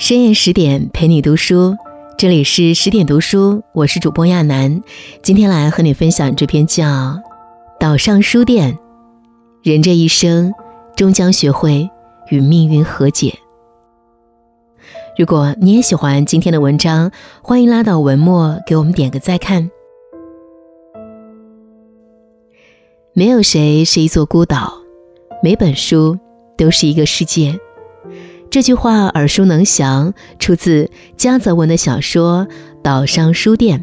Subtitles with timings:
[0.00, 1.76] 深夜十点陪你读书，
[2.16, 4.82] 这里是十点读书，我是主播亚楠。
[5.22, 6.86] 今天来和你分享这篇叫
[7.78, 8.72] 《岛上书店》，
[9.62, 10.54] 人这一生
[10.96, 11.90] 终将学会
[12.30, 13.38] 与命运和解。
[15.18, 17.12] 如果你也喜欢今天的文章，
[17.42, 19.70] 欢迎拉到文末给我们点个再看。
[23.12, 24.72] 没有谁是一座孤岛，
[25.42, 26.18] 每本书
[26.60, 27.58] 都是一个世界。
[28.50, 32.46] 这句话耳熟能详，出自加泽文的小说
[32.82, 33.78] 《岛上书店》。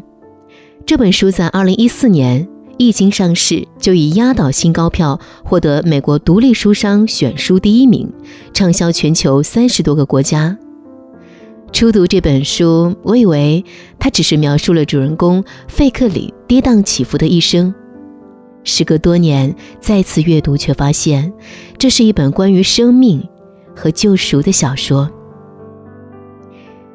[0.86, 8.12] 这本书在2014年一经上市，就以压倒性高票获得美国独立书商选书第一名，
[8.54, 10.56] 畅销全球三十多个国家。
[11.72, 13.64] 初读这本书，我以为
[13.98, 17.74] 它只是描述了主人公费克里跌宕起伏的一生。
[18.64, 21.32] 时隔多年再次阅读，却发现
[21.78, 23.22] 这是一本关于生命。
[23.80, 25.08] 和救赎的小说，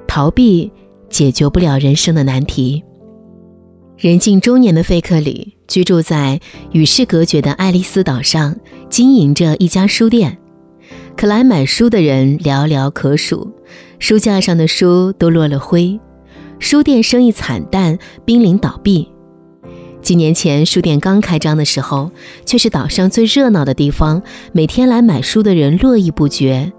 [0.05, 0.70] 逃避
[1.08, 2.83] 解决不了人生的难题。
[3.97, 6.42] 人近中年的费克里居住在
[6.73, 8.58] 与世隔绝的爱丽丝岛上，
[8.89, 10.38] 经营着一家书店。
[11.16, 13.50] 可来买书的人寥寥可数，
[13.98, 15.98] 书架上的书都落了灰，
[16.59, 19.09] 书店生意惨淡，濒临倒闭。
[20.03, 22.11] 几年前，书店刚开张的时候，
[22.45, 26.73] 却是岛上最热闹的地方，每天来买书的人络绎不绝。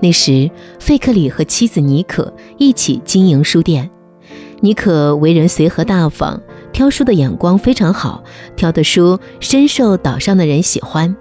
[0.00, 3.90] 那时，费克里和妻子妮可一起经营书店。
[4.60, 6.40] 妮可为人随和大方，
[6.72, 8.22] 挑书的眼光非常好，
[8.54, 11.16] 挑的书深受岛上的人喜欢。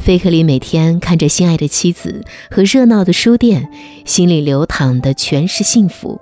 [0.00, 3.70] 费克里每天看着心爱的妻子和热闹的书店，
[4.04, 6.20] 心里流淌的全是幸福。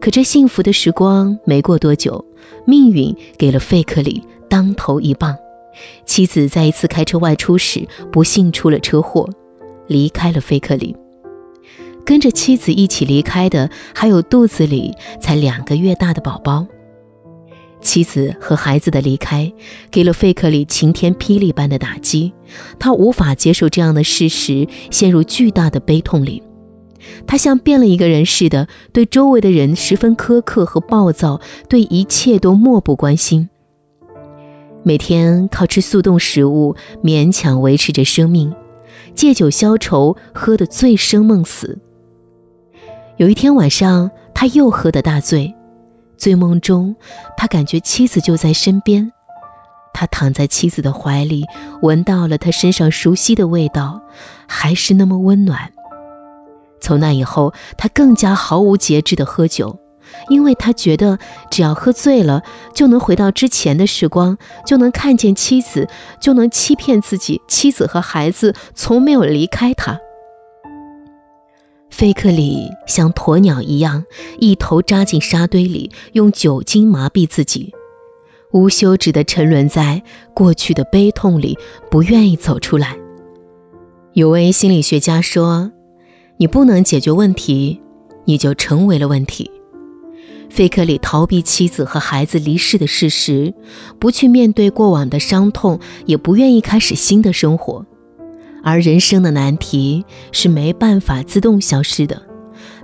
[0.00, 2.24] 可这幸福的时光没过多久。
[2.64, 5.36] 命运给了费克里当头一棒，
[6.04, 9.28] 妻子在一次开车外出时不幸出了车祸，
[9.86, 10.96] 离开了费克里。
[12.04, 16.66] 跟着妻子一起离开的还有肚子里才两个月大的宝宝。
[17.80, 19.52] 妻子和孩子的离开
[19.90, 22.32] 给了费克里晴天霹雳般的打击，
[22.78, 26.42] 他无法接受这样的事实，陷入巨大的悲痛里。
[27.26, 33.48] 他像变了一个人似的，对周围的人十分苛刻和暴躁，对一切都漠不关心。
[34.82, 38.54] 每天靠吃速冻食物勉强维持着生命，
[39.14, 41.78] 借酒消愁，喝得醉生梦死。
[43.16, 45.52] 有一天晚上，他又喝得大醉，
[46.16, 46.94] 醉梦中
[47.36, 49.10] 他感觉妻子就在身边，
[49.92, 51.44] 他躺在妻子的怀里，
[51.82, 54.02] 闻到了她身上熟悉的味道，
[54.46, 55.72] 还是那么温暖。
[56.86, 59.76] 从那以后，他更加毫无节制地喝酒，
[60.28, 61.18] 因为他觉得
[61.50, 65.88] 只要喝醉了，就能回到之前的时光，就能看见妻子，
[66.20, 69.98] 就能欺骗自己，妻子和孩子从没有离开他。
[71.90, 74.04] 费克里像鸵鸟一样，
[74.38, 77.74] 一头扎进沙堆里，用酒精麻痹自己，
[78.52, 81.58] 无休止地沉沦在过去的悲痛里，
[81.90, 82.96] 不愿意走出来。
[84.12, 85.72] 有位心理学家说。
[86.38, 87.80] 你不能解决问题，
[88.24, 89.50] 你就成为了问题。
[90.50, 93.52] 费克里逃避妻子和孩子离世的事实，
[93.98, 97.84] 不去面对过往的伤痛，也不愿意开始新的生活。
[98.62, 102.22] 而人生的难题是没办法自动消失的，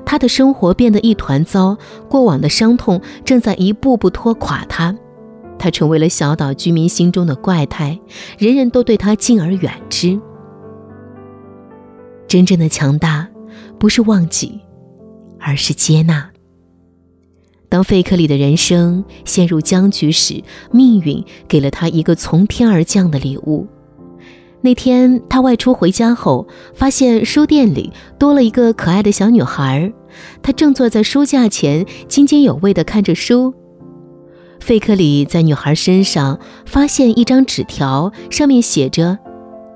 [0.05, 1.77] 他的生活变得一团糟，
[2.09, 4.97] 过往的伤痛正在一步步拖垮他。
[5.59, 7.99] 他成为了小岛居民心中的怪胎，
[8.39, 10.21] 人人都对他敬而远之。
[12.27, 13.29] 真正的强大。
[13.83, 14.61] 不是忘记，
[15.41, 16.31] 而是接纳。
[17.69, 23.67] 当费克里的人生陷入僵局时，命运给了他一个从天而降的礼物。
[24.61, 29.93] 那天他外出回家后，发现书店里多了一个可爱的小女孩，
[30.45, 33.53] 她正坐在书架前津津有味地看着书。
[34.61, 39.19] 费克里在女孩身上发现一张纸条，上面写着：“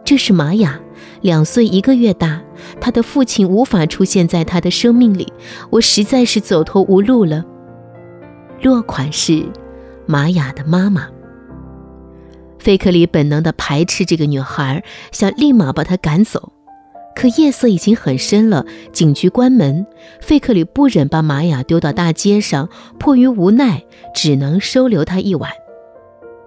[0.06, 0.81] 这是玛雅。”
[1.26, 2.41] 两岁一个月大，
[2.81, 5.26] 他的父亲无法出现在他的生命里，
[5.70, 7.44] 我实在是走投无路了。
[8.62, 9.44] 落款是
[10.06, 11.08] 玛雅的妈妈。
[12.61, 16.52] 费克里本能地排斥这个女孩，想立马把她赶走，
[17.17, 19.84] 可夜色已经很深了，警局关门，
[20.20, 22.69] 费克里不忍把玛雅丢到大街上，
[23.00, 23.82] 迫于无奈，
[24.14, 25.50] 只能收留她一晚。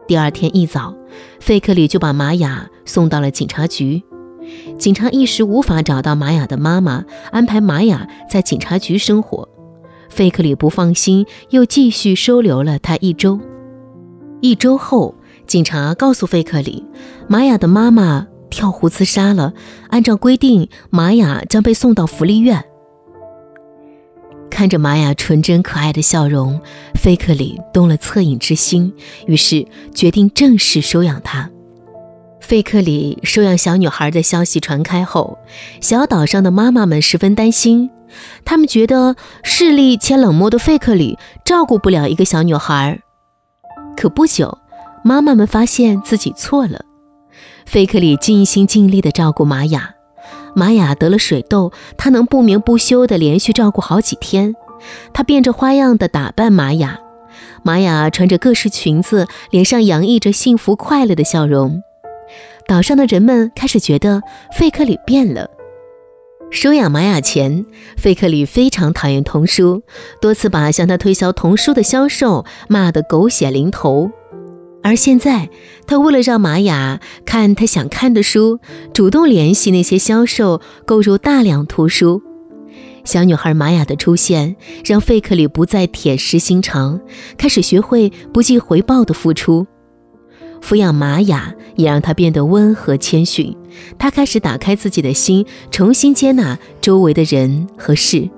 [0.07, 0.95] 第二天一早，
[1.41, 4.01] 费克里就把玛雅送到了警察局。
[4.77, 9.47] 警察一时无法找到玛雅的妈妈，安排玛雅在警察局生活。
[10.09, 13.39] 费克里不放心，又继续收留了她一周。
[14.41, 15.15] 一周后，
[15.45, 16.85] 警察告诉费克里，
[17.27, 19.53] 玛雅的妈妈跳湖自杀了。
[19.89, 22.63] 按照规定，玛雅将被送到福利院。
[24.49, 26.59] 看着玛雅纯真可爱的笑容，
[26.95, 28.93] 菲克里动了恻隐之心，
[29.27, 31.49] 于是决定正式收养她。
[32.49, 35.37] 费克里收养小女孩的消息传开后，
[35.81, 37.91] 小岛上的妈妈们十分担心，
[38.43, 43.01] 他们觉得势利且冷漠的费克里照顾不了一个小女孩。
[43.95, 44.57] 可不久，
[45.03, 46.81] 妈妈们发现自己错了。
[47.67, 49.93] 费克里尽心尽力地照顾玛雅，
[50.55, 54.55] 玛雅得了水痘，他能不眠不休地连续照顾好几天。
[55.13, 56.99] 他变着花样地打扮玛雅，
[57.61, 61.83] 玛雅穿着各式裙子，脸上洋溢着幸福快乐的笑容。
[62.69, 64.21] 岛上的人们开始觉得
[64.55, 65.49] 费克里变了。
[66.51, 67.65] 收养玛雅前，
[67.97, 69.81] 费克里非常讨厌童书，
[70.21, 74.11] 多次把向他推销童书的销售骂得狗血淋头。
[74.83, 75.49] 而现在，
[75.87, 78.59] 他为了让玛雅看他想看的书，
[78.93, 82.21] 主动联系那些销售购入大量图书。
[83.03, 84.55] 小女孩玛雅的出现，
[84.85, 86.99] 让费克里不再铁石心肠，
[87.35, 89.65] 开始学会不计回报的付出。
[90.61, 93.55] 抚养玛雅也让他变得温和谦逊，
[93.97, 98.29] 他开始打开自己的心，重新接纳周围的人和事。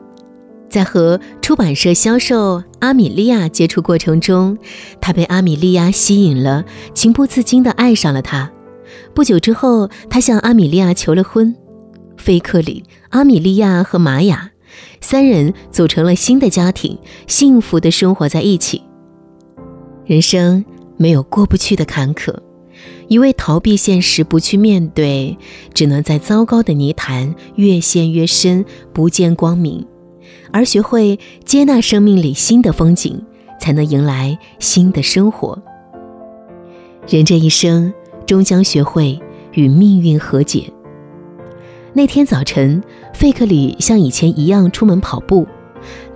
[0.70, 4.58] 在和出版社销售阿米莉亚接触过程中，
[5.02, 6.64] 他被阿米莉亚吸引了，
[6.94, 8.50] 情不自禁地爱上了她。
[9.14, 11.54] 不久之后，他向阿米莉亚求了婚。
[12.16, 14.52] 菲克里、阿米莉亚和玛雅
[15.02, 16.98] 三人组成了新的家庭，
[17.28, 18.82] 幸福地生活在一起。
[20.06, 20.64] 人生。
[21.02, 22.32] 没有过不去的坎坷，
[23.08, 25.36] 一味逃避现实，不去面对，
[25.74, 28.64] 只能在糟糕的泥潭越陷越深，
[28.94, 29.84] 不见光明。
[30.54, 33.20] 而学会接纳生命里新的风景，
[33.60, 35.60] 才能迎来新的生活。
[37.08, 37.92] 人这一生，
[38.28, 39.20] 终将学会
[39.54, 40.72] 与命运和解。
[41.94, 45.48] 那天早晨，费克里像以前一样出门跑步。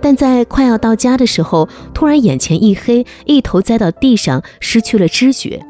[0.00, 5.60] 但在快要到家的时候，突然眼前一黑，一头栽到地上，失去了知觉。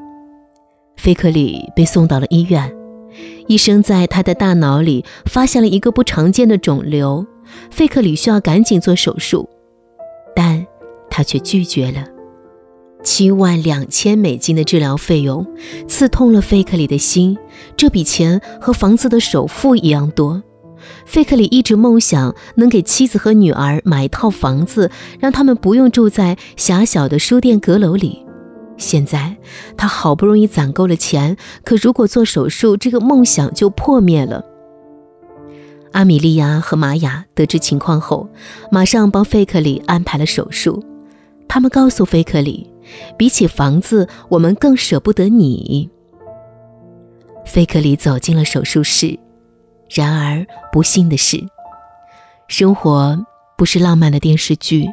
[0.97, 2.75] 菲克里被送到了医院，
[3.47, 7.27] 医生在他的大脑里发现了一个不常见的肿瘤，
[7.71, 9.49] 费克里需要赶紧做手术，
[10.35, 10.67] 但
[11.11, 12.05] 他却拒绝了。
[13.05, 15.47] 七万两千美金的治疗费用
[15.87, 17.39] 刺痛了费克里的心，
[17.77, 20.43] 这笔钱和房子的首付一样多。
[21.05, 24.91] 费克里一直梦想能给妻子和女儿买一套房子，
[25.21, 28.25] 让他们不用住在狭小的书店阁楼里。
[28.77, 29.37] 现在
[29.77, 34.45] 他好不容易攒够了钱，可如果做手术，这个梦想就破灭了。
[35.93, 38.29] 阿米莉亚和玛雅得知情况后，
[38.71, 40.85] 马上帮费克里安排了手术。
[41.49, 42.69] 他们告诉费克里，
[43.17, 45.89] 比起房子，我们更舍不得你。
[47.47, 49.19] 费克里走进了手术室。
[49.89, 51.47] 然而，不幸的是，
[52.49, 53.25] 生活
[53.57, 54.87] 不是浪漫的电视剧。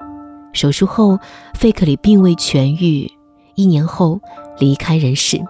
[0.54, 1.20] 手术后，
[1.56, 3.12] 费克里并未痊愈，
[3.56, 4.22] 一年后
[4.60, 5.42] 离开人世。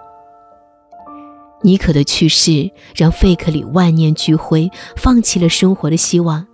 [1.62, 6.46] 妮可的去世让费克里万念俱灰，放弃了生活的希望。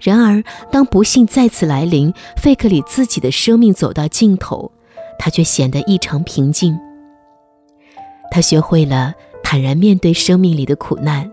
[0.00, 4.70] 然而，当不幸再次来临，费克里自己的生命走到尽头，
[5.18, 6.78] 他却显得异常平静。
[8.30, 11.30] 他学会了坦然面对生命里的苦难。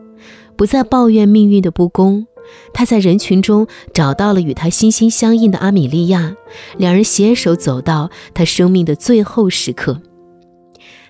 [0.56, 2.28] 不再抱怨命运的不公，
[2.74, 6.36] 他在人群中找到了与他心心相印的阿米莉亚，
[6.78, 10.02] 两人携手走到他生命的最后时刻。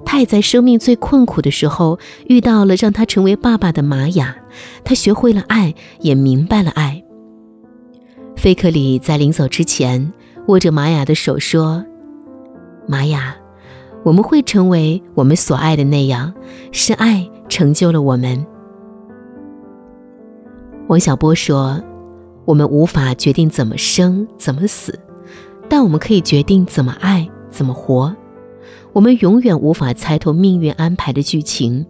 [0.03, 4.35] 他也在生命最困苦的时候遇到了让他成为爸爸的玛雅，
[4.83, 7.03] 他学会了爱，也明白了爱。
[8.35, 10.11] 菲克里在临走之前
[10.47, 11.85] 握着玛雅的手说
[12.87, 13.35] ：“玛雅，
[14.03, 16.33] 我们会成为我们所爱的那样，
[16.71, 18.43] 是爱成就了我们。”
[20.91, 21.81] 王小波说
[22.43, 24.99] ：“我们无法决定怎么生，怎么死，
[25.69, 28.13] 但我们可以决定怎么爱，怎么活。
[28.91, 31.85] 我们永远无法猜透命运安排的剧情，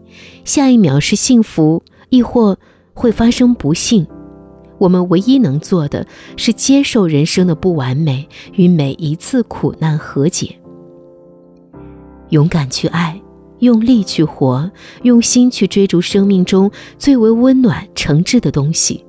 [0.46, 2.60] 下一秒是幸福，亦或
[2.93, 4.05] 会发生不幸。
[4.77, 6.05] 我们唯一能做的
[6.38, 10.55] 是接受人生的不完美，与每一次苦难和解，
[12.29, 13.20] 勇敢去爱。”
[13.61, 14.69] 用力去活，
[15.01, 19.03] 用心去追逐生命中最为温暖、诚挚的东西。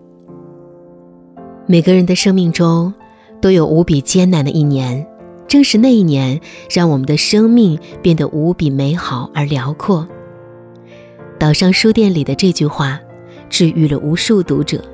[1.67, 2.93] 每个人的生命中
[3.41, 5.07] 都有无比艰难的一年，
[5.49, 6.41] 正是那一年，
[6.71, 10.07] 让我们的生命变得无比美好而辽阔。
[11.39, 13.01] 岛上书店里的这句话，
[13.49, 14.85] 治愈了无数读者。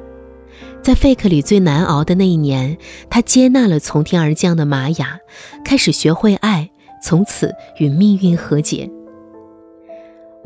[0.81, 2.79] 在费克里最难熬的那一年，
[3.11, 5.19] 他接纳了从天而降的玛雅，
[5.65, 6.71] 开始学会爱，
[7.03, 8.89] 从此与命运和解。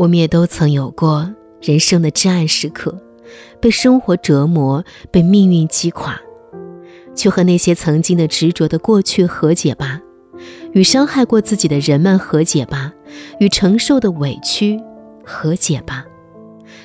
[0.03, 3.01] 我们也都曾有过人生的至暗时刻，
[3.61, 6.21] 被生活折磨，被命运击垮，
[7.15, 10.01] 去和那些曾经的执着的过去和解吧，
[10.73, 12.93] 与伤害过自己的人们和解吧，
[13.39, 14.81] 与承受的委屈
[15.25, 16.05] 和解吧。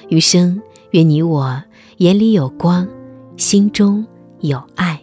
[0.10, 1.64] 余生，愿你我
[1.98, 2.88] 眼里有光，
[3.36, 4.06] 心中
[4.42, 5.02] 有爱。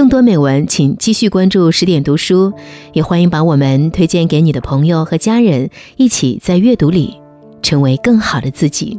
[0.00, 2.54] 更多美文，请继续关注十点读书，
[2.94, 7.20] 也欢迎把我们推荐给你的朋友和家人，一起在阅读里
[7.60, 8.98] 成为更好的自己。